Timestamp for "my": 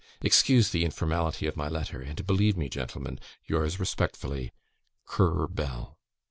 1.55-1.67